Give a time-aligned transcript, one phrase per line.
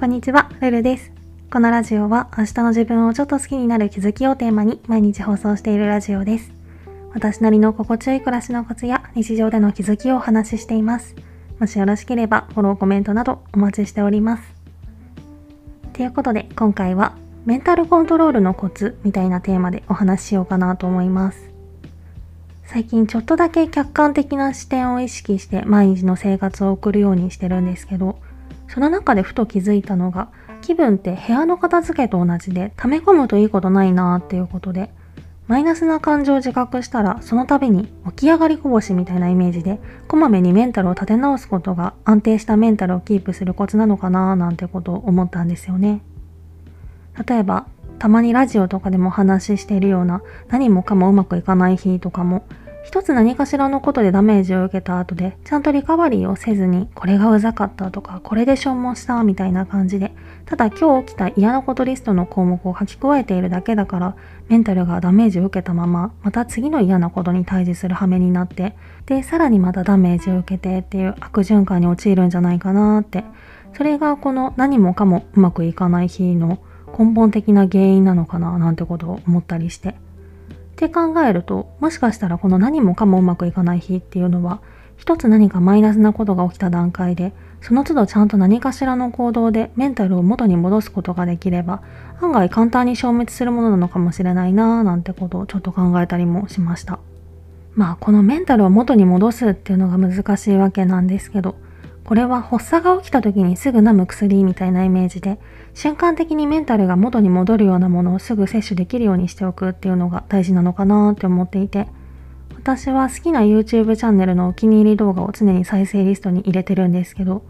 [0.00, 1.12] こんにちは、ルルです。
[1.52, 6.52] このラジオは明日の自分をちょっと好きになる気づきをテーマに毎日放送しているラジオです。
[7.12, 11.14] 私なりの心地よい暮らしのコツや日常での気づきをお話ししています。
[11.58, 14.54] もしよろしければフォロー、コメントなどお待ちしております。
[15.92, 21.50] ということで今回はメンタルコントロールのコツみたいなテーマでお話ししようかなと思います。
[22.64, 28.18] 最近ちょっとだけ客観的な視点を意識して毎日の生活を送るようにしてるんですけど、
[28.72, 30.28] その中でふと気づいたのが、
[30.60, 34.90] 気分って部屋の片付けと同じで溜め込むといいことないなーっていうことで、
[35.48, 46.02] マイナスな感情を自覚したらその度に起き上がりこぼしみたいなイメージで、こまめにメンタルを立て直すことが安定したメンタルをキープするコツなのかなーなんてことを思ったんですよね。
[47.26, 47.66] 例えば、
[47.98, 52.44] たまにラジオとかでも話しているような何もかもうまくいかない日とかも
[52.82, 60.12] 一つ何かしらのことでダメージを受けた後でちゃんとリカバリーをせずにこれがうざかったとかこれで消耗したみたいな感じで
[60.46, 64.16] ただ今日起きた嫌なことリストの項目を書き加えているだけだから
[64.48, 68.74] メンタルがダメージを受けたまままた次の嫌なことに対峙する羽目になって
[69.06, 73.24] でさらにまたダメージを受けてっていう悪循環に陥るんじゃないかなって
[73.76, 76.58] それがこの何もかもうまくいかない日の
[76.98, 79.94] 根本的な原因なのかななんてことを思ったりして。
[80.86, 84.62] って考えると、もしかしたらこの何もかもうまくいかない日っていうのは、
[84.96, 91.82] 一つ何かマイナスなことが起きた段階で、その都度ちゃんと何かしらの行動でメンタルを元に戻すことができれば、
[92.22, 96.98] 案外簡単に消滅するものなのかもしれないなぁなんてことをちょっと考えたりもしました。
[97.74, 101.56] まあこのメンタルを元に戻すっていうのが難しいわけなんですけど、
[102.10, 105.38] これは発作が起きた時にすぐ飲む薬みたいなイメージで、
[105.74, 111.86] 瞬間的にメンタルが元に戻るようなものをすぐ摂取できるようにしておくっていうのが大事なのかなって思っていて、
[112.56, 117.44] 私は好きな YouTube チャンネルのお気に入り動画を常に再生リストに入れてるんですけど、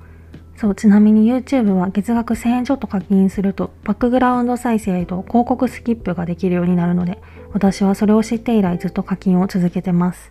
[0.57, 7.23] そう、ちなみに YouTube は月額1000円ちょっと課金すると、バックグラウンド再生と広告スキップができるようになるので、
[7.55, 10.31] 私はそれを知って以来ずっと課金を続けてます。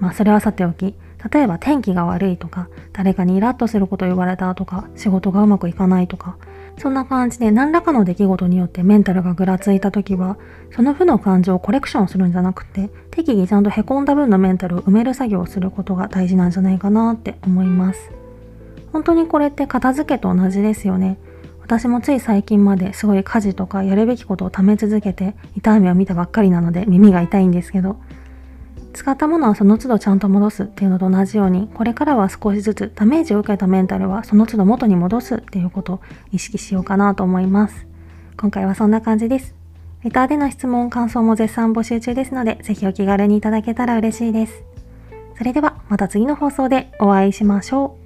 [0.00, 0.96] まあそれはさておき、
[1.32, 6.36] 例えば天気が悪いとか、誰かにイラッとすること言われたとか、仕事がうまくいかないとか、
[6.78, 10.38] そんな感じで何らかの出来事によってメンタルがぐらついた時は、
[10.70, 18.10] その負の感情をコレクションするんじゃなくて、適宜ちゃんと凹んだ分のメンタルを埋める作業をすることが大事なんじゃないかなって思います。
[18.92, 21.18] 本当にこれって片付けと同じですよね。
[21.60, 28.00] 私もつい最近まですごい家事とかやるべきことを溜め続けて痛い目を見たばっかりなので耳が痛いんですけど、
[28.92, 36.00] 使ったものはその都度ちゃんと戻すっていうのと同じように、これからは少しずつダメージを受けたメンタルはその都度元に戻すっていうことを
[36.32, 37.86] 意識しようかなと思います。
[38.36, 39.54] 今回はそんな感じです。
[40.02, 44.62] レターでの質問、感想も絶賛募集中ですので、ぜひお気軽にいただけたら嬉しいです。
[45.36, 47.99] それではまた次の放送でお会いしましょう。